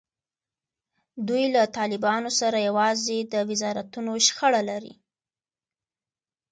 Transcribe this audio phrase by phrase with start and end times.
[1.27, 4.93] دوی له طالبانو سره یوازې د وزارتونو شخړه لري.